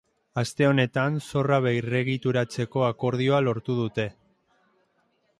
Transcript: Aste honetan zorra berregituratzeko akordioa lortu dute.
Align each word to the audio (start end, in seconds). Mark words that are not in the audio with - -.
Aste 0.41 0.67
honetan 0.67 1.17
zorra 1.25 1.59
berregituratzeko 1.65 2.85
akordioa 2.87 3.43
lortu 3.49 3.75
dute. 3.81 4.07